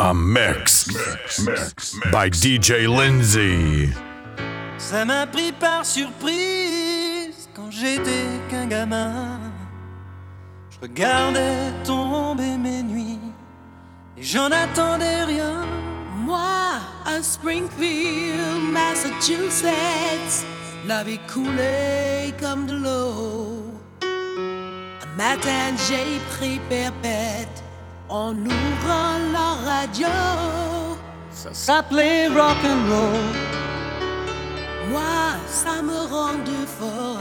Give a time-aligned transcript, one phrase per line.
[0.00, 0.88] A mix,
[2.10, 3.90] by DJ Lindsay.
[4.76, 9.38] Ça m'a pris par surprise quand j'étais qu'un gamin.
[10.68, 13.20] Je regardais tomber mes nuits
[14.16, 15.64] et j'en attendais rien.
[16.16, 20.44] Moi, à Springfield, Massachusetts,
[20.88, 23.62] la vie coulait comme de l'eau.
[24.02, 27.63] Un matin, j'ai pris perpète
[28.14, 30.06] en ouvrant la radio.
[31.32, 33.34] Ça s'appelait rock and roll.
[34.90, 35.16] Moi,
[35.48, 37.18] ça me rendait fort.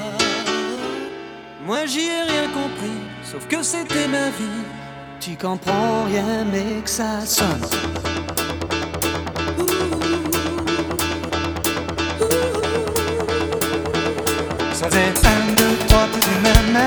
[1.65, 4.63] Moi, j'y ai rien compris, sauf que c'était ma vie.
[5.19, 7.65] Tu comprends rien, mais que ça sonne.
[14.73, 15.13] Ça faisait
[15.49, 16.85] 1, 2, 3, plus même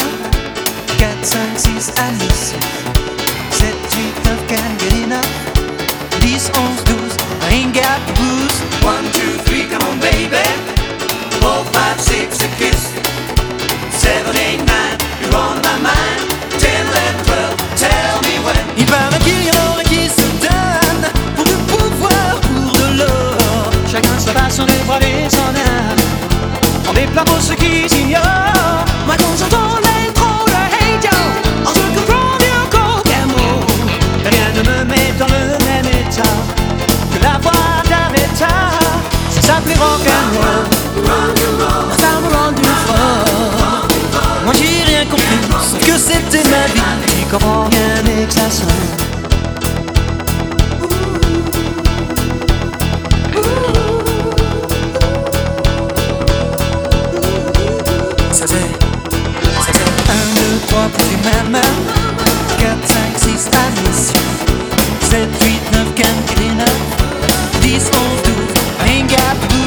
[0.98, 2.95] 4, 5, 6, allez, 7,
[6.46, 8.54] 10, 11, 12, I ain't got the blues.
[8.82, 10.42] 1, 2, 3, come on baby.
[11.40, 12.94] 4, 5, 6, a kiss.
[13.90, 16.22] 7, 8, 9, you're on my mind.
[16.58, 18.56] 10, 11, 12, tell me when.
[18.76, 23.70] Il paraît qu'il y en aurait qui se donnent Pour du pouvoir, pour de l'or.
[23.90, 26.00] Chacun sa façon de braver son âme
[26.88, 28.85] On pour ceux qui s'ignorent
[39.46, 40.64] Ça s'appelait rock'n'roll
[41.96, 43.86] Ça me rendu fort
[44.44, 45.24] Moi j'ai rien compris.
[45.78, 46.82] Que c'était ma vie.
[47.06, 49.06] J'y comprends rien mais que ça sonne
[69.08, 69.65] ça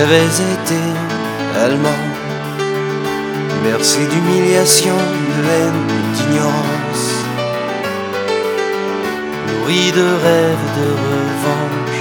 [0.00, 0.80] j'avais été
[1.62, 2.02] allemand.
[3.64, 7.06] Bercé d'humiliation, de haine, d'ignorance.
[9.46, 12.00] Nourri de rêves de revanche.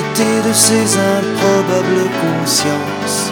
[0.00, 0.86] Été de ces
[1.16, 3.30] improbables consciences?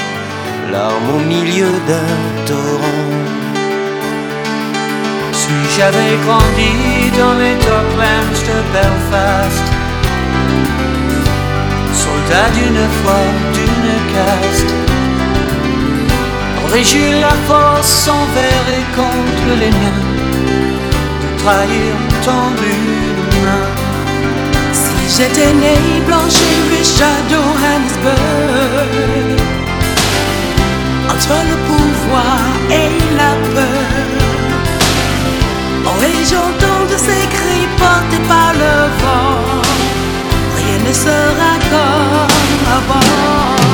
[0.72, 2.14] Larmes au milieu d'un
[2.46, 3.14] torrent.
[5.32, 6.72] Si j'avais grandi
[7.20, 9.65] dans les docklands de Belfast
[12.54, 13.20] D'une foi,
[13.54, 14.72] d'une caste.
[16.64, 20.02] Aurais-je eu la force envers et contre les miens
[21.22, 21.92] De trahir
[22.24, 23.68] tant d'une main.
[24.72, 25.76] Si j'étais né
[26.06, 28.16] blanche et riche à Johannesburg,
[31.10, 33.90] entre le pouvoir et la peur,
[35.86, 39.65] aurais-je entendu ces cris portés par le vent,
[40.96, 43.65] sera comme avant.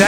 [0.00, 0.06] Aux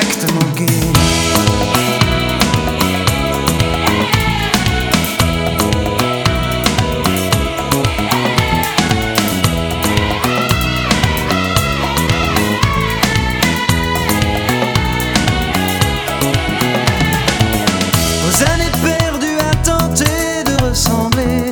[18.45, 21.51] années perdues à tenter de ressembler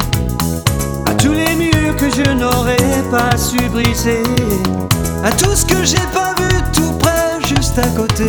[1.04, 2.76] À tous les murs que je n'aurais
[3.10, 4.22] pas su briser,
[5.22, 6.59] à tout ce que j'ai pas vu
[7.78, 8.24] à côté.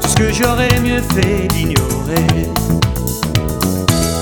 [0.00, 2.50] tout ce que j'aurais mieux fait d'ignorer.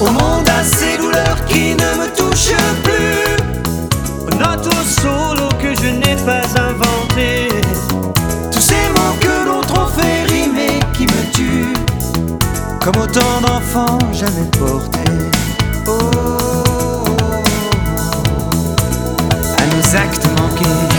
[0.00, 3.36] Au monde à ces douleurs qui ne me touchent plus.
[4.26, 7.48] Aux notes au solo que je n'ai pas inventé.
[8.52, 11.74] Tous ces mots que l'autre ont fait rimer qui me tuent.
[12.80, 15.12] Comme autant d'enfants jamais portés.
[15.86, 17.04] Oh,
[19.58, 20.95] à nos actes manqués.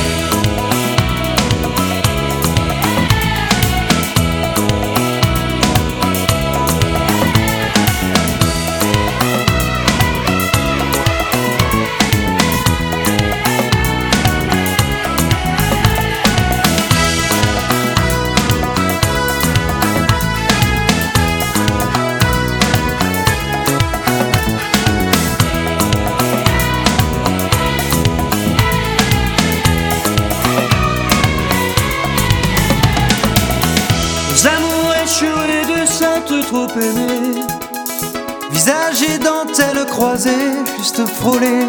[38.51, 41.65] Visage et dentelle croisée, juste frôlée.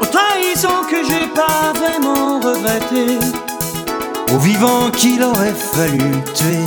[0.00, 3.18] Aux trahisons que j'ai pas vraiment regretté.
[4.32, 6.64] Aux vivants qu'il aurait fallu tuer.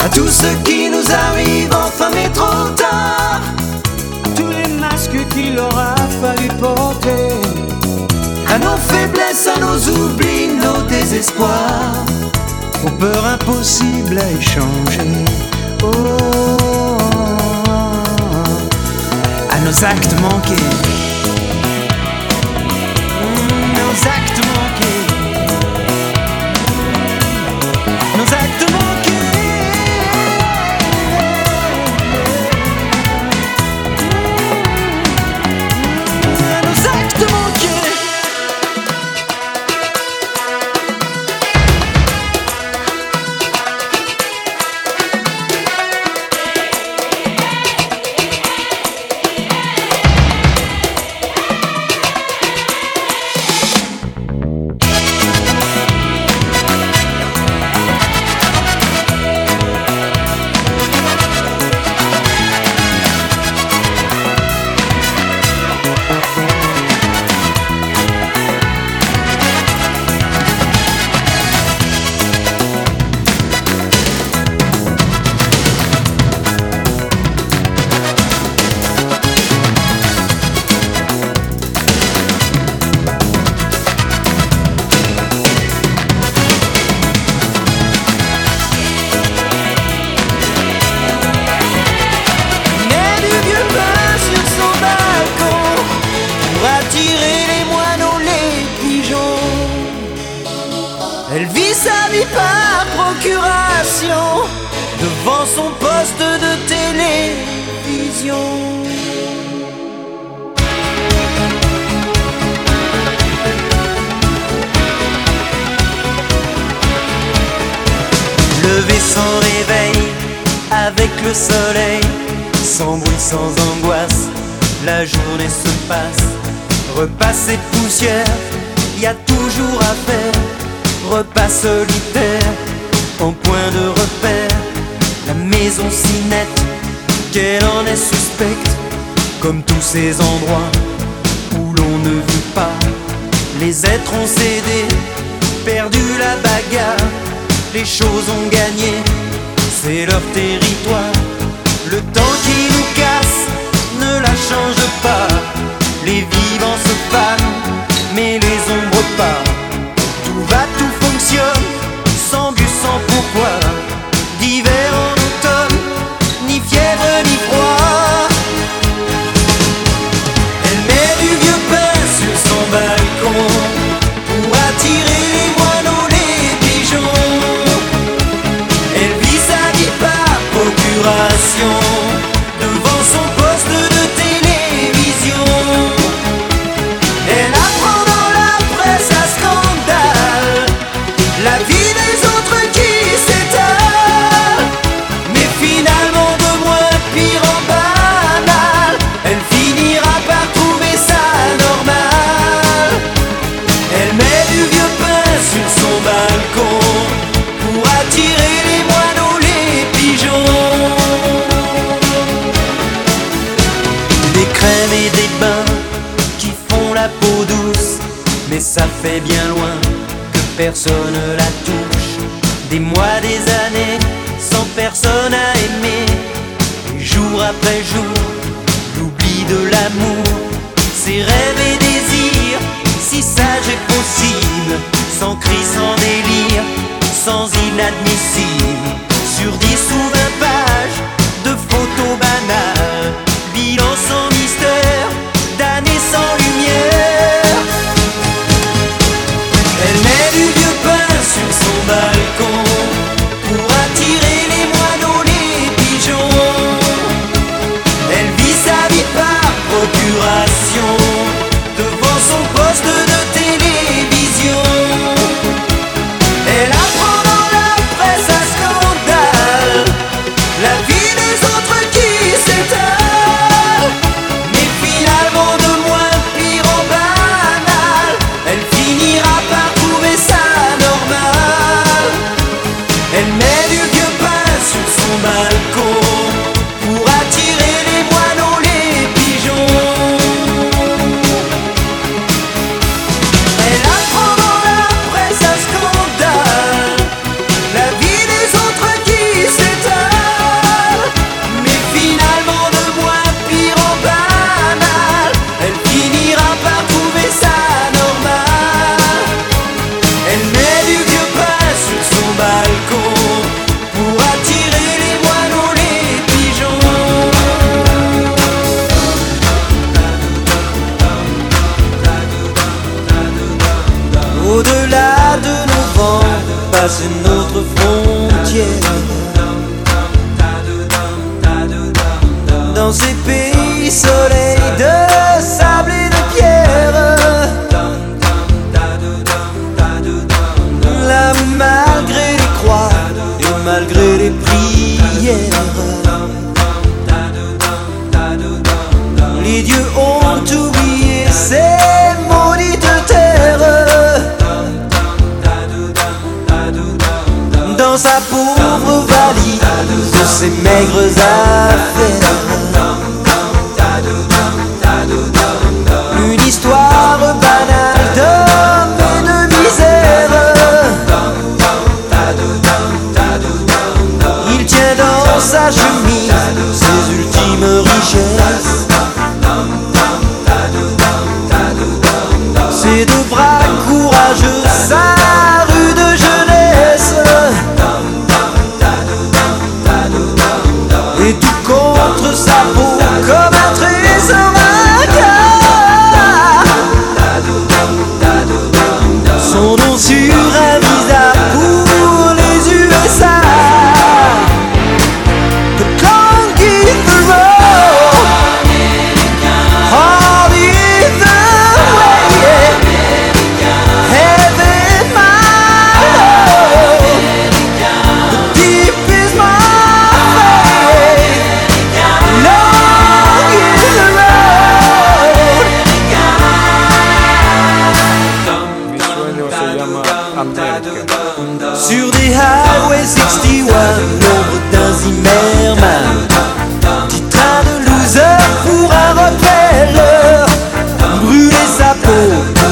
[0.00, 3.40] À tout ce qui nous arrive enfin mais trop tard.
[4.36, 7.32] Tous les masques qu'il aura fallu porter.
[8.48, 12.04] À nos faiblesses, à nos oublis, nos désespoirs.
[12.88, 15.24] Aux peurs impossibles à échanger.
[15.82, 16.96] Oh,
[19.50, 21.07] à nos actes manqués.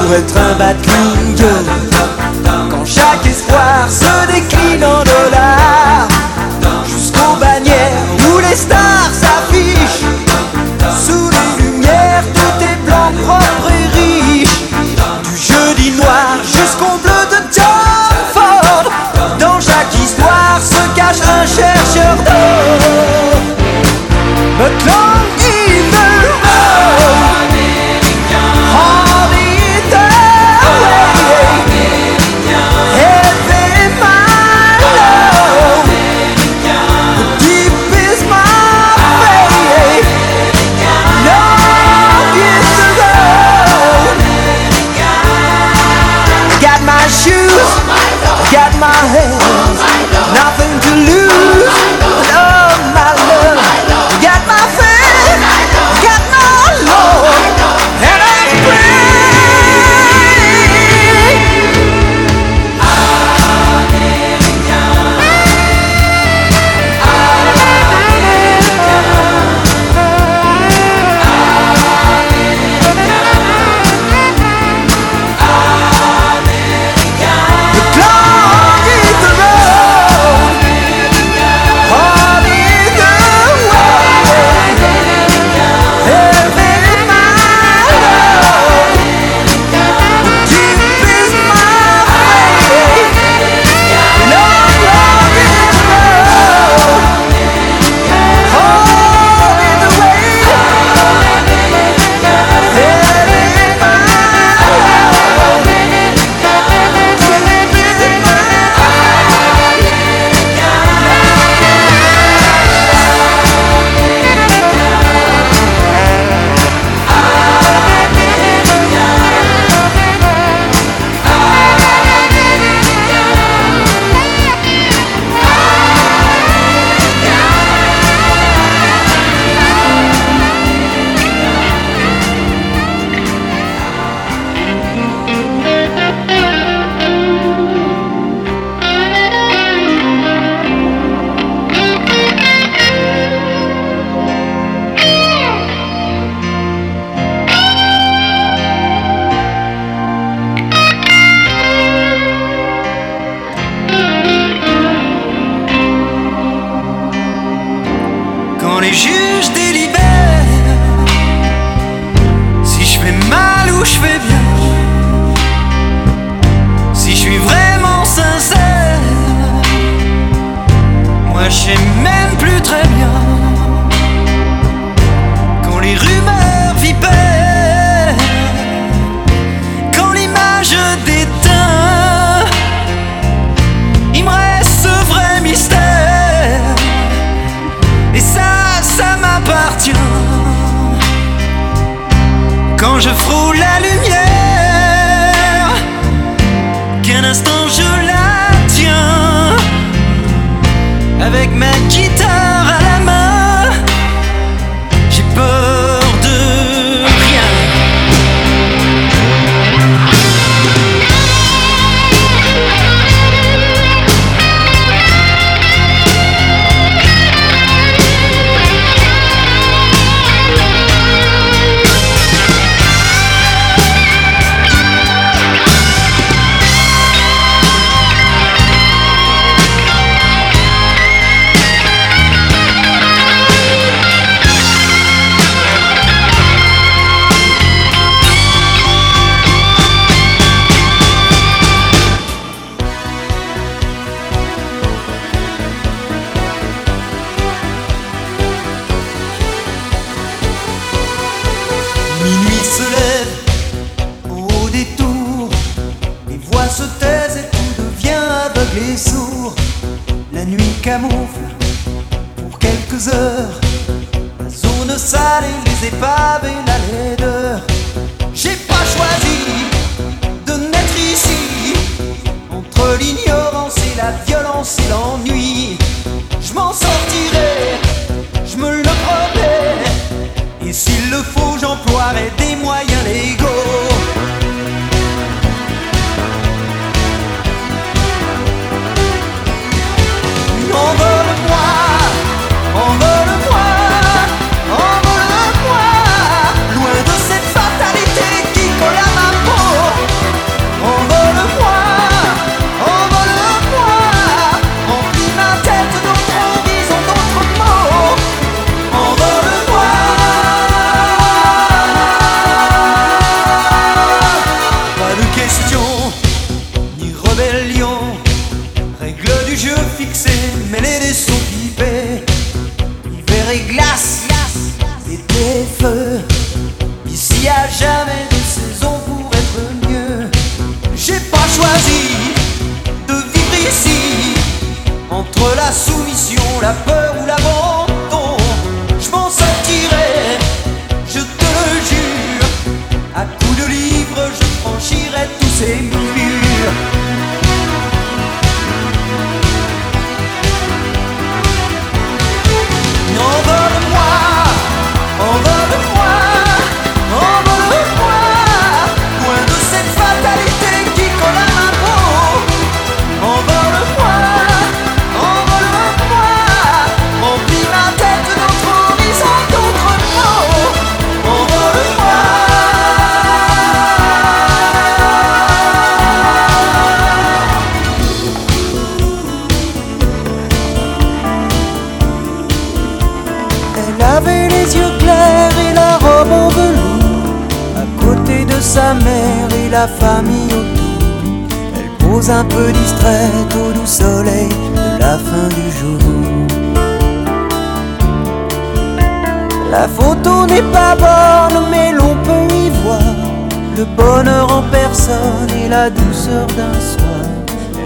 [0.06, 0.76] pour être un bad
[2.70, 5.65] Quand chaque espoir se décline en dollars.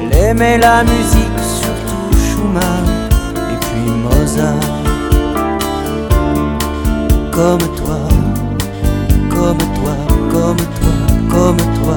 [0.03, 2.87] Elle aimait la musique, surtout Schumann
[3.37, 4.55] et puis Mozart.
[7.31, 7.99] Comme toi,
[9.31, 9.95] comme toi,
[10.31, 10.95] comme toi,
[11.31, 11.97] comme toi.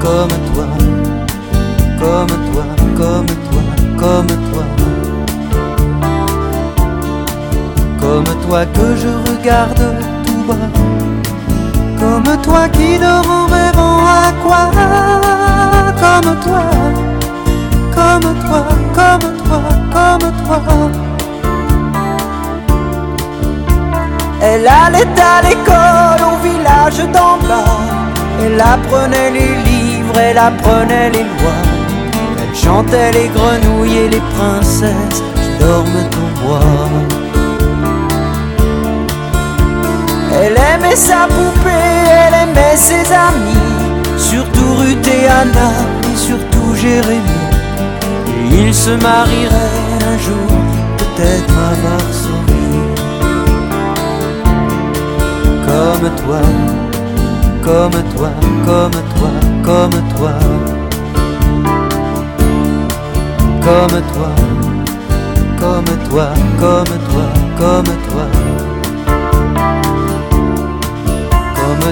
[0.00, 0.66] Comme toi,
[2.00, 2.64] comme toi,
[2.96, 3.62] comme toi,
[3.98, 4.64] comme toi.
[8.00, 9.84] Comme toi que je regarde
[10.26, 10.68] tout bas.
[12.00, 13.71] Comme toi qui dort rêve
[14.42, 14.70] quoi,
[16.02, 16.64] comme toi,
[17.96, 18.62] comme toi,
[18.98, 19.62] comme toi,
[19.94, 20.60] comme toi.
[24.44, 27.78] Elle allait à l'école au village d'en bas.
[28.44, 31.62] Elle apprenait les livres, elle apprenait les lois.
[32.40, 36.88] Elle chantait les grenouilles et les princesses qui dorment au bois.
[40.34, 41.94] Elle aimait sa poupée,
[42.24, 43.81] elle aimait ses amis,
[44.22, 45.70] surtout Ruth et Anna
[46.08, 47.48] et surtout Jérémie.
[48.50, 50.50] Et ils se marieraient un jour,
[50.98, 52.92] peut-être à Varsovie.
[55.66, 56.42] Comme toi,
[57.66, 58.30] comme toi,
[58.66, 59.32] comme toi,
[59.62, 60.34] comme toi.
[63.66, 64.30] Comme toi,
[65.60, 67.26] comme toi, comme toi,
[67.58, 68.26] comme toi.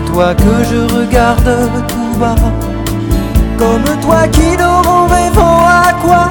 [0.06, 6.28] toi que je regarde tout comme toi qui dort en rêvant à quoi,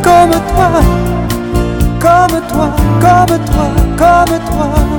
[0.00, 0.70] comme toi,
[1.98, 4.89] comme toi, comme toi, comme toi.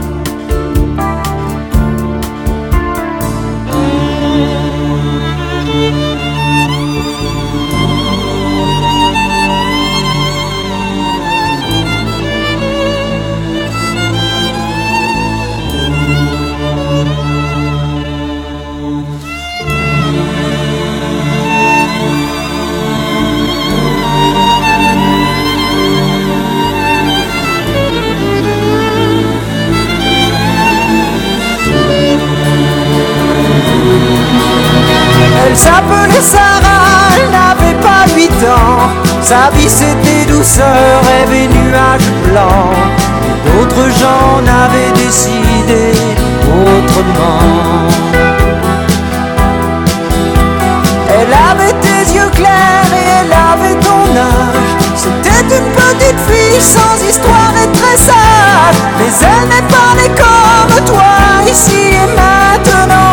[35.44, 38.90] Elle s'appelait Sarah, elle n'avait pas huit ans.
[39.22, 42.76] Sa vie c'était douceur, rêve et nuages blancs.
[43.46, 45.94] D'autres gens n'avaient décidé
[46.48, 47.90] autrement.
[51.14, 54.72] Elle avait tes yeux clairs et elle avait ton âge.
[54.96, 58.80] C'était une petite fille sans histoire et très sage.
[58.98, 63.11] Mais elle n'est pas née comme toi ici et maintenant.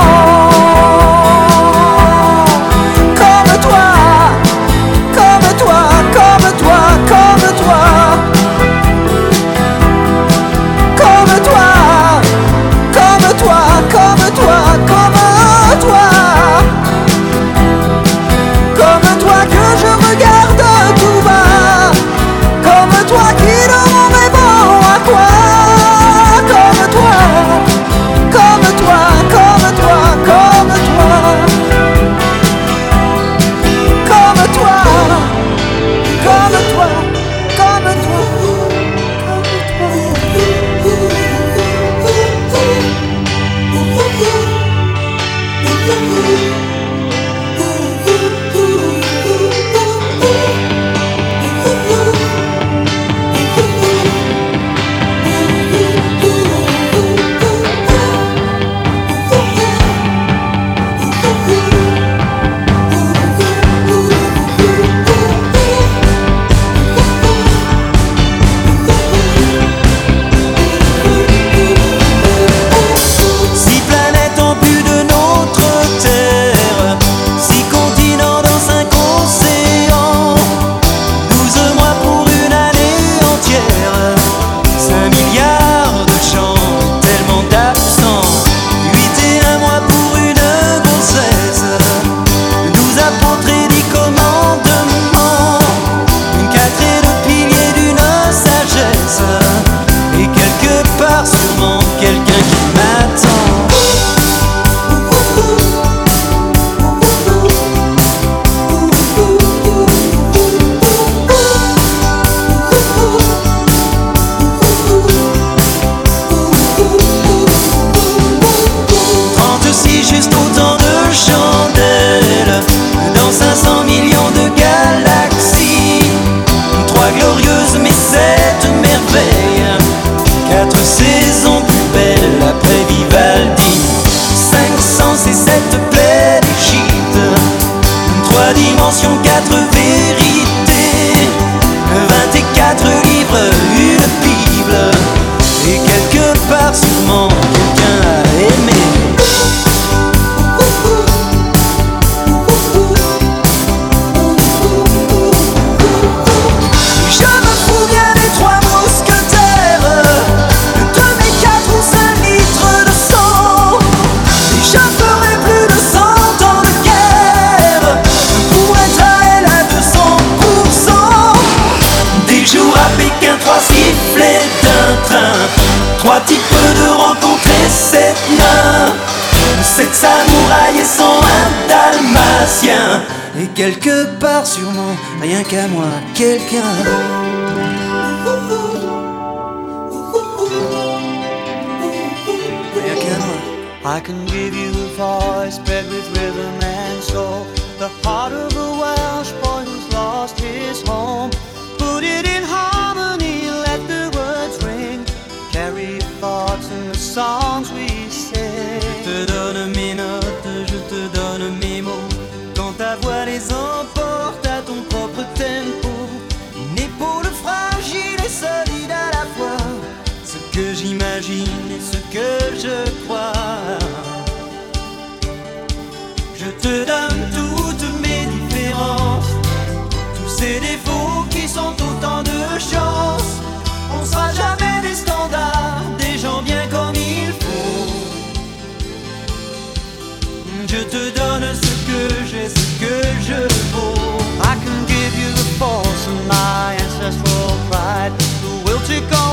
[248.88, 249.27] The will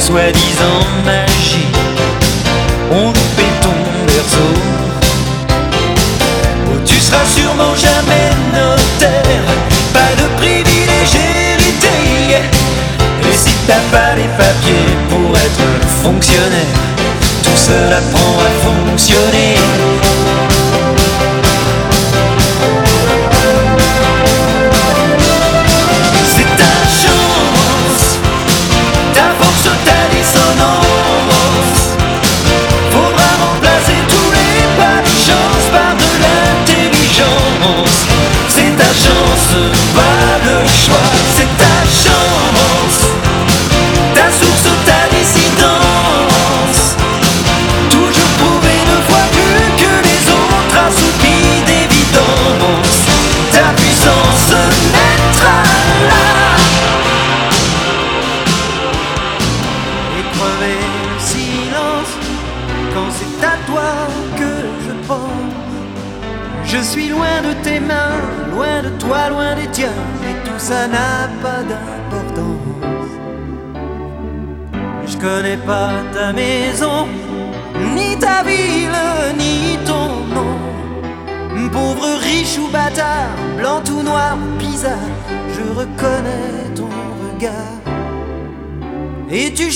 [0.00, 1.72] soi-disant magies
[2.90, 3.74] ont loupé ton
[4.06, 4.54] berceau.
[6.66, 9.46] Oh, tu seras sûrement jamais notaire,
[9.92, 11.96] pas de privilège hérité.
[13.28, 15.66] Et si t'as pas les papiers pour être
[16.02, 16.76] fonctionnaire,
[17.42, 19.47] tout cela prend à fonctionner.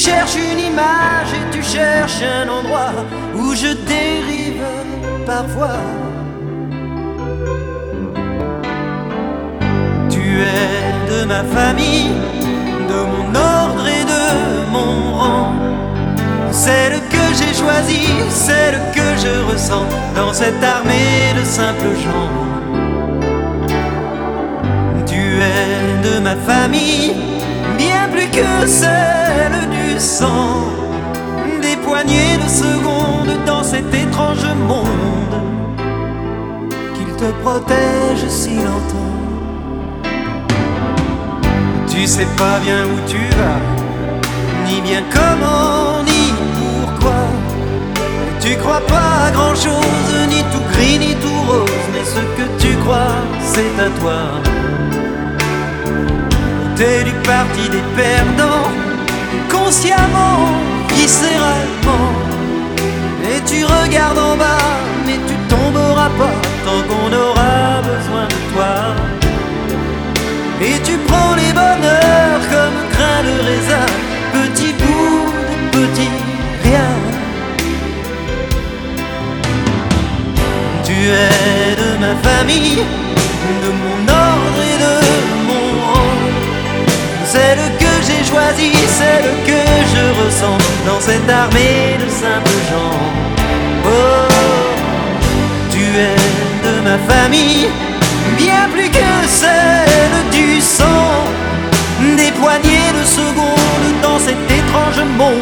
[0.05, 2.95] Cherches une image et tu cherches un endroit
[3.37, 4.65] où je dérive
[5.25, 5.81] parfois.
[10.11, 10.25] Tu
[10.59, 10.81] es
[11.13, 12.17] de ma famille,
[12.93, 13.29] de mon
[13.59, 14.25] ordre et de
[14.75, 15.53] mon rang.
[16.51, 19.87] Celle que j'ai choisie, celle que je ressens
[20.17, 22.33] dans cette armée de simples gens.
[25.07, 25.23] Tu
[25.55, 27.15] es de ma famille,
[28.33, 30.67] que celle du sang.
[31.61, 35.37] Des poignées de secondes dans cet étrange monde
[36.95, 39.21] qu'il te protège si longtemps.
[41.87, 43.61] Tu sais pas bien où tu vas,
[44.67, 47.23] ni bien comment, ni pourquoi.
[48.41, 52.47] Tu crois pas à grand chose, ni tout gris, ni tout rose, mais ce que
[52.59, 54.92] tu crois, c'est à toi.
[56.77, 58.69] T'es du parti des perdants,
[59.51, 60.49] consciemment,
[60.97, 62.09] viscéralement.
[63.25, 64.71] Et tu regardes en bas,
[65.07, 68.75] mais tu tomberas pas tant qu'on aura besoin de toi.
[70.63, 73.87] Et tu prends les bonheurs comme grain de raisin,
[74.33, 75.33] petit bout
[75.73, 76.11] de petit
[76.65, 76.91] rien.
[80.85, 82.83] Tu es de ma famille,
[83.65, 84.32] de mon ordre
[87.33, 89.63] Celle que j'ai choisie, celle que
[89.95, 92.99] je ressens dans cette armée de simples gens.
[93.87, 94.69] Oh,
[95.71, 96.19] tu es
[96.67, 97.69] de ma famille,
[98.37, 101.25] bien plus que celle du sang.
[102.19, 105.41] Des poignées de secondes dans cet étrange monde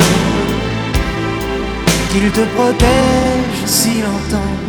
[2.12, 4.59] qu'il te protège si longtemps.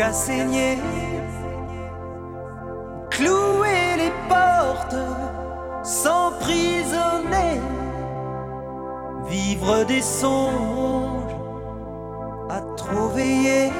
[0.00, 0.78] Jusqu'à saigner,
[3.10, 4.96] clouer les portes,
[5.82, 7.60] s'emprisonner,
[9.28, 11.36] vivre des songes
[12.48, 13.70] à trop veiller,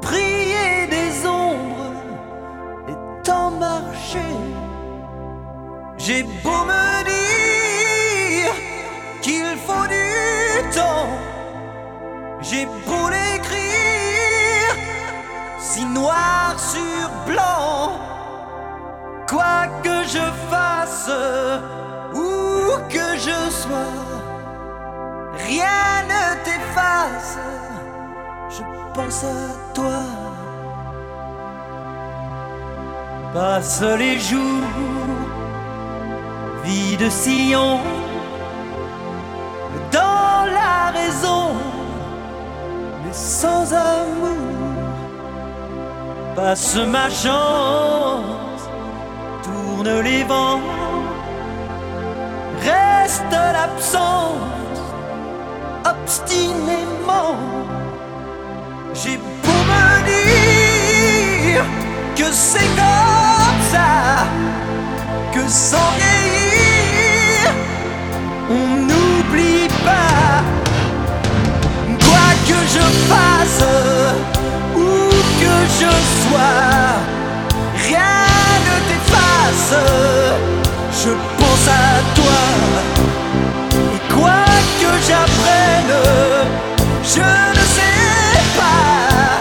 [0.00, 1.92] prier des ombres
[2.88, 4.34] et tant marcher.
[5.96, 8.54] J'ai beau me dire
[9.22, 11.08] qu'il faut du temps,
[12.40, 13.17] j'ai beau l'écrire
[15.78, 18.00] si noir sur blanc,
[19.28, 21.10] quoi que je fasse,
[22.14, 22.28] où
[22.94, 24.00] que je sois,
[25.46, 27.38] rien ne t'efface,
[28.56, 28.62] je
[28.92, 30.02] pense à toi.
[33.32, 35.12] Passe les jours,
[36.64, 37.78] vie de sillon,
[39.92, 41.44] dans la raison,
[43.04, 44.57] mais sans amour
[46.38, 48.62] passe ma chance,
[49.42, 50.60] tourne les vents,
[52.62, 54.78] reste l'absence,
[55.92, 57.34] obstinément.
[58.94, 61.64] J'ai beau me dire
[62.14, 63.90] que c'est comme ça,
[65.34, 67.50] que sans vieillir,
[68.48, 70.44] on n'oublie pas,
[72.06, 74.07] quoi que je fasse
[75.80, 76.96] je sois,
[77.86, 78.16] rien
[78.66, 79.74] ne t'efface.
[81.02, 82.42] Je pense à toi,
[83.94, 84.42] et quoi
[84.80, 85.96] que j'apprenne,
[87.04, 89.40] je ne sais pas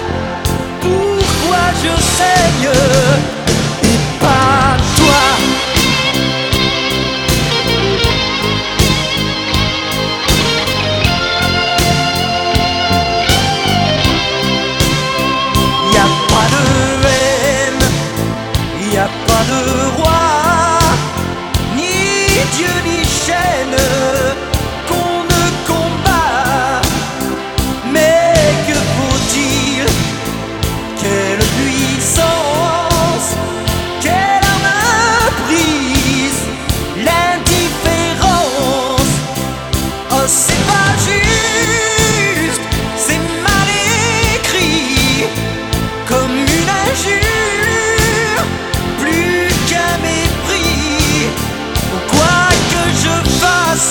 [0.81, 3.36] pourquoi je saigne?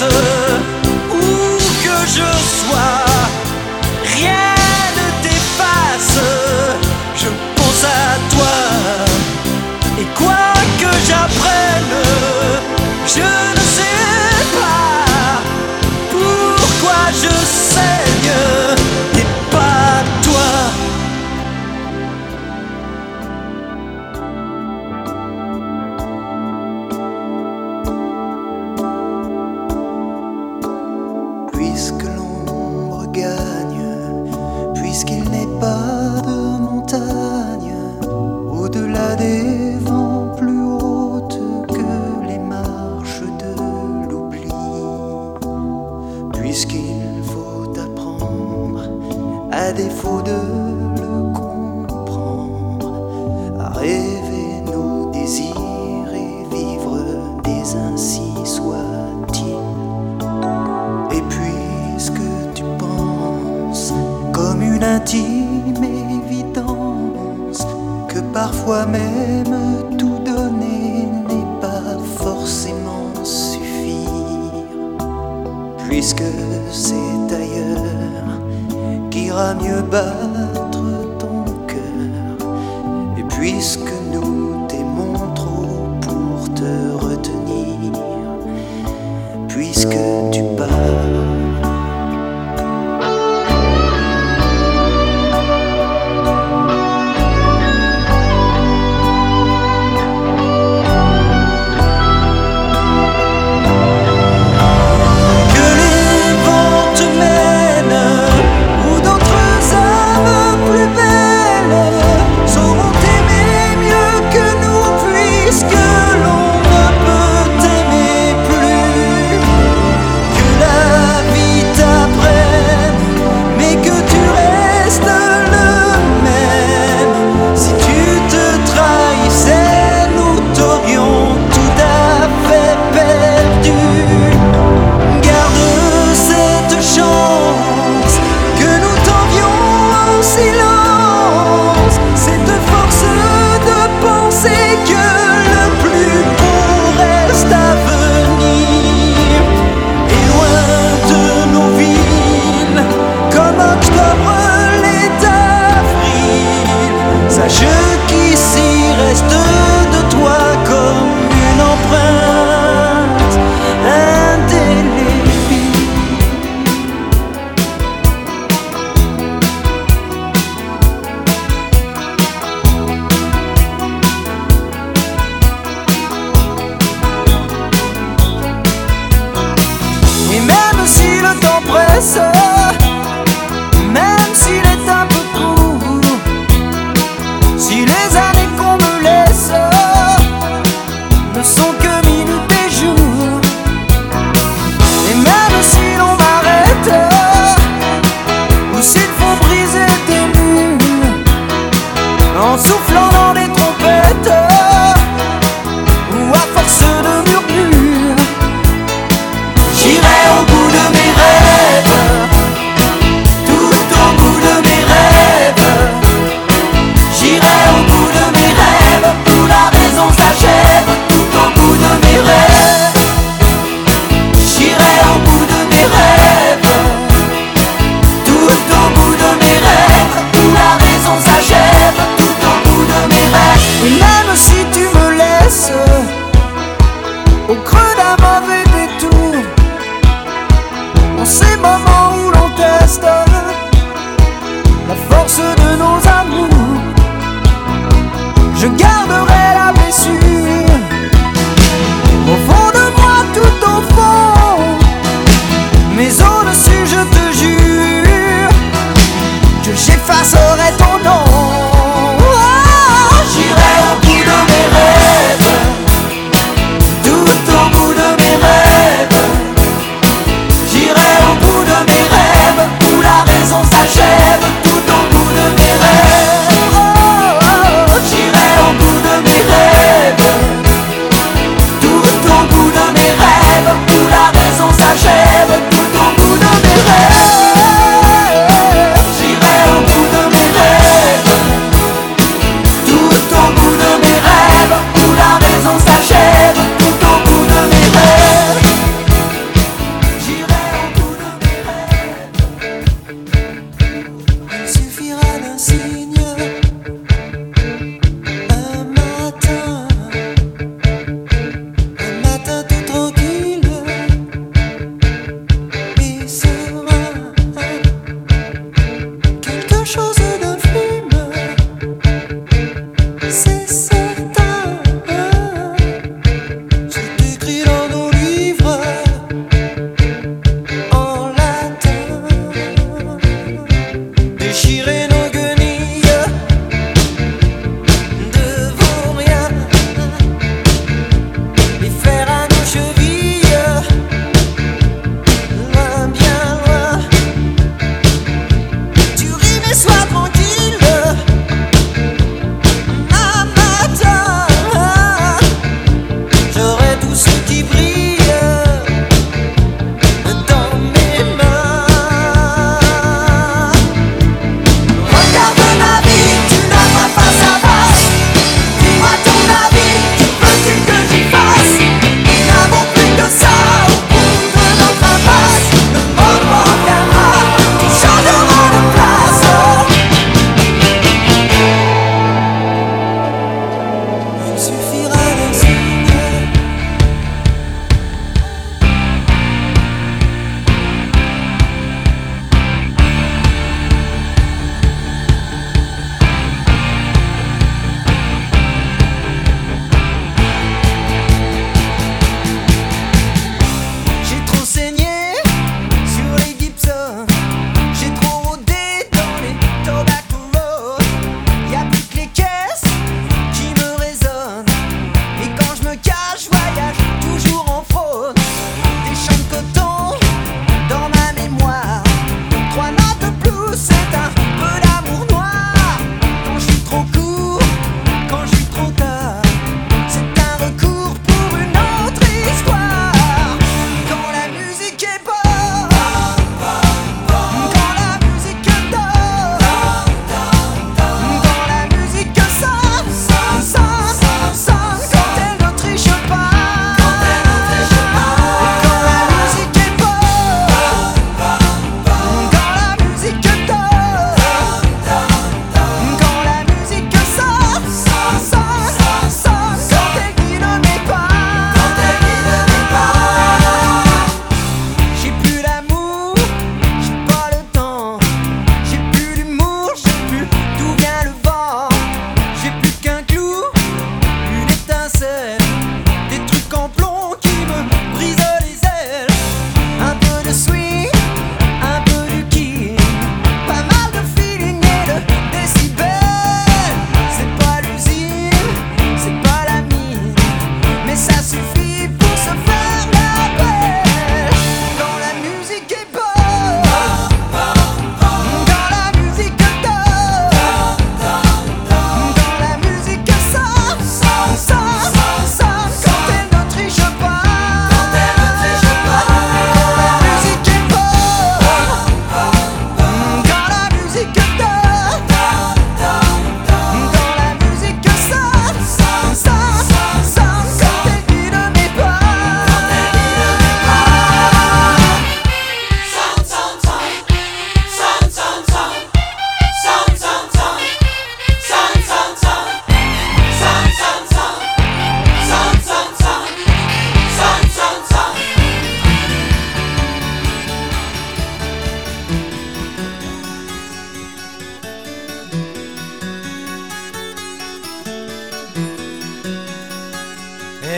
[0.02, 0.45] answer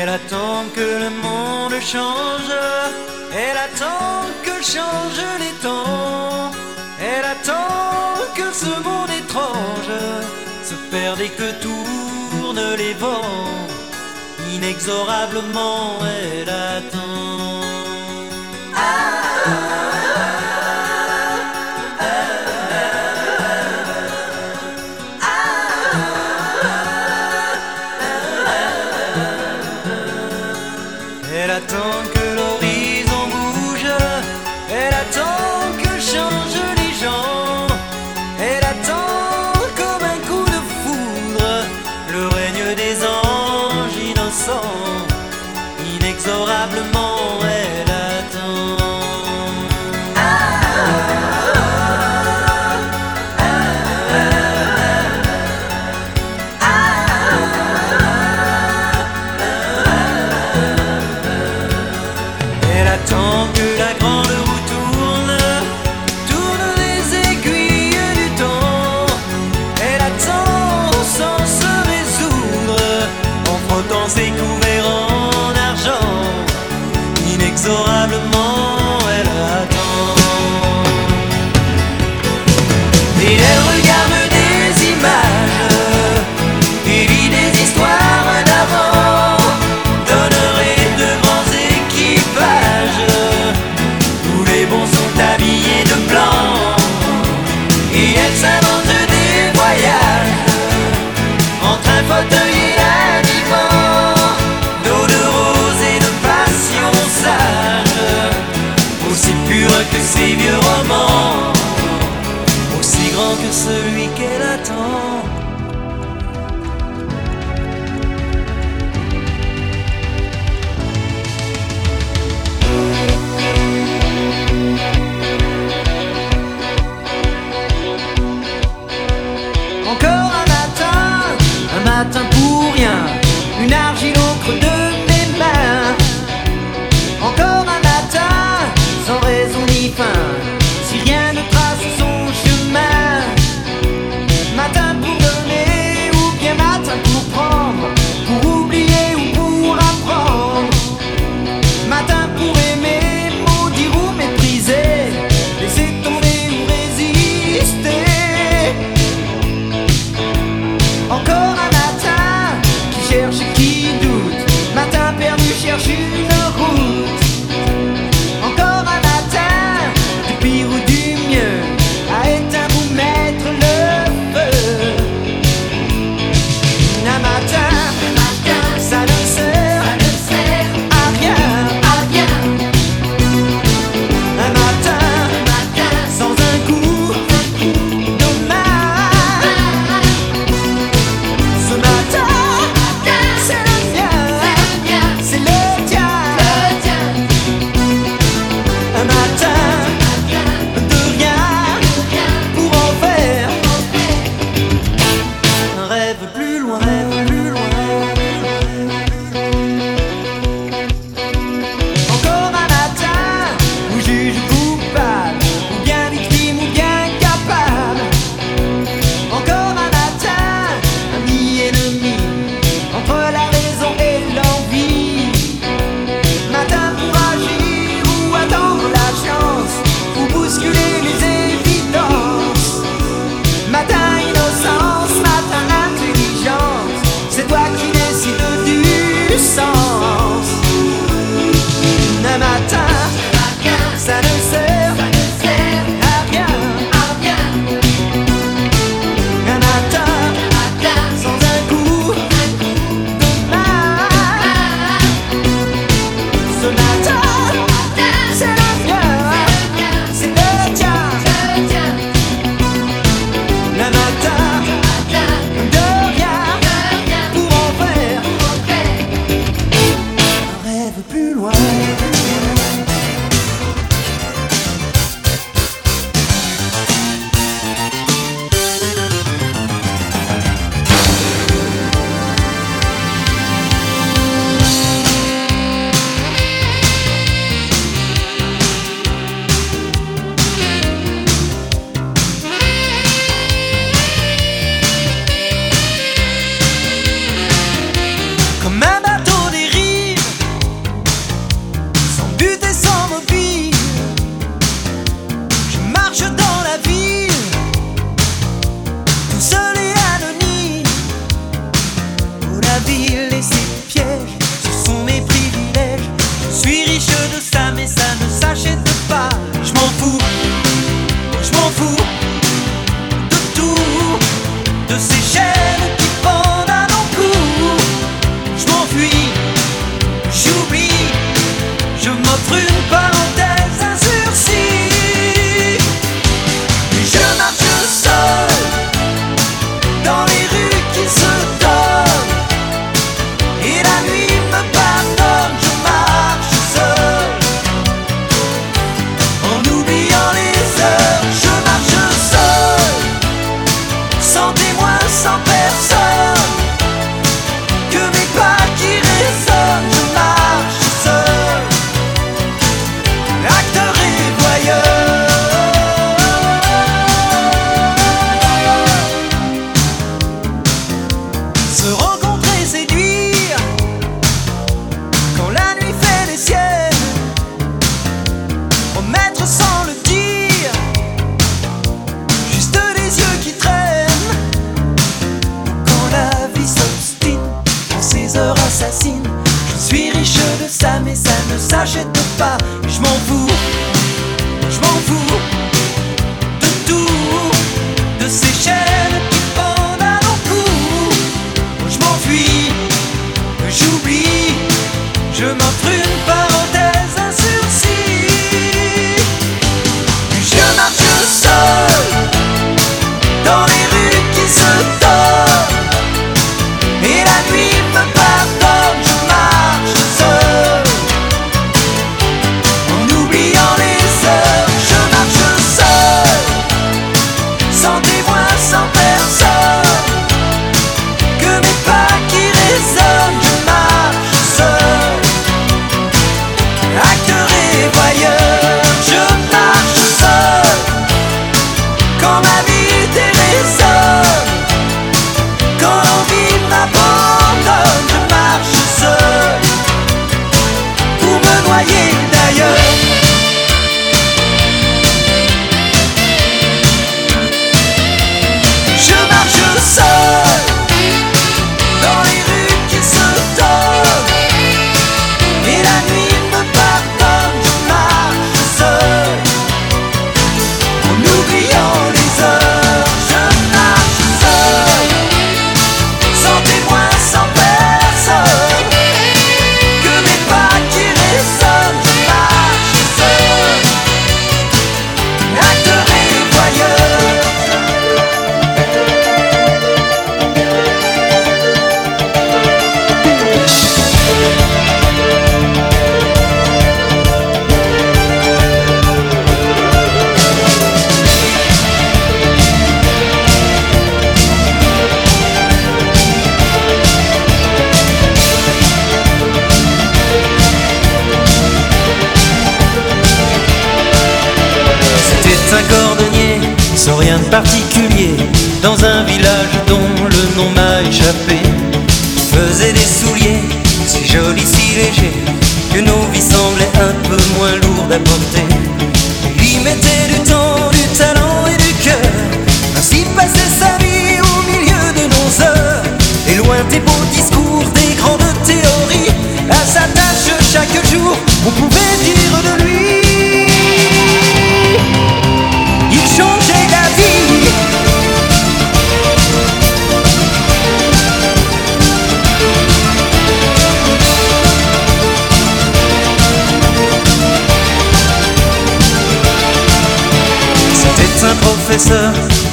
[0.00, 2.52] Elle attend que le monde change,
[3.32, 6.52] elle attend que changent les temps,
[7.00, 9.94] elle attend que ce monde étrange
[10.62, 13.66] se perde et que tournent les vents.
[14.54, 16.97] Inexorablement, elle attend.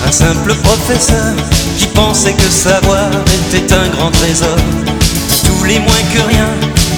[0.07, 1.33] un simple professeur,
[1.79, 3.09] qui pensait que savoir
[3.53, 4.55] était un grand trésor.
[5.43, 6.47] Tous les moins que rien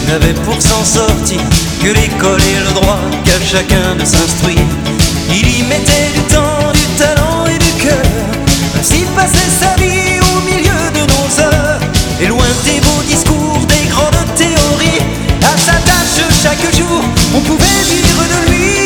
[0.07, 1.39] n'avaient pour s'en sortir
[1.81, 4.59] que l'école et le droit qu'à chacun de s'instruire.
[5.29, 8.05] Il y mettait du temps, du talent et du cœur,
[8.77, 11.79] ainsi passait sa vie au milieu de nos heures,
[12.21, 15.01] et loin des beaux discours, des grandes théories,
[15.43, 17.01] à sa tâche chaque jour,
[17.33, 18.76] on pouvait vivre de lui.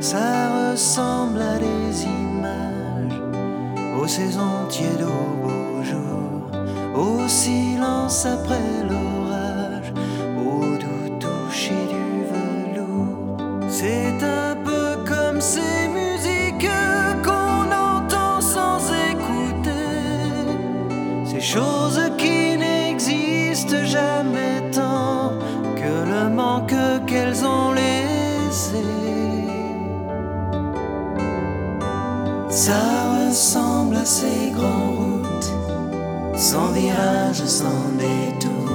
[0.00, 3.20] ça ressemble à des images,
[4.00, 6.50] aux saisons tièdes, aux beaux jours,
[6.96, 9.09] au silence après l'eau.
[34.20, 35.52] ces grandes routes,
[36.36, 38.70] sans virage, sans détour,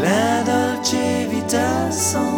[0.00, 0.94] la dolce
[1.30, 2.31] vita sans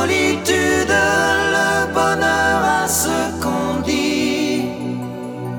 [0.00, 0.94] solitude,
[1.56, 4.64] le bonheur à ce qu'on dit.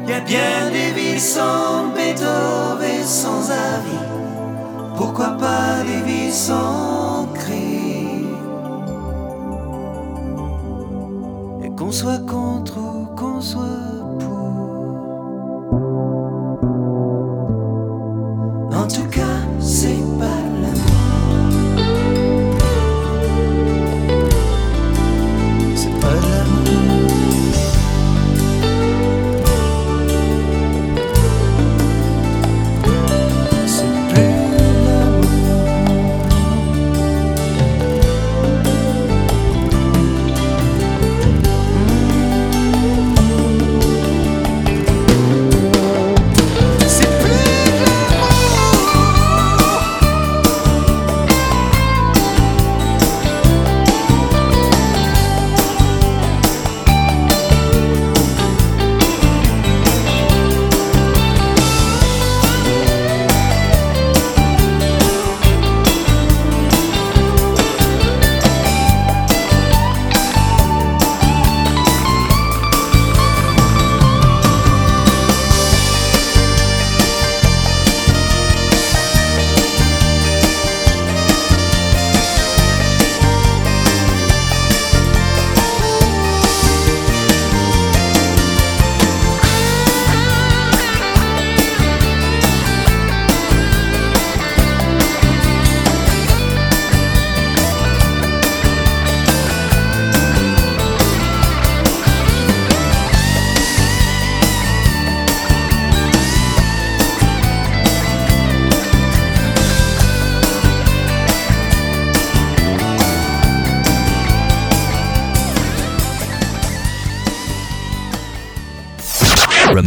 [0.03, 4.05] Il Y a bien des villes sans Beethoven, sans avis.
[4.95, 8.25] Pourquoi pas des villes sans cri
[11.63, 14.00] Et qu'on soit contre ou qu'on soit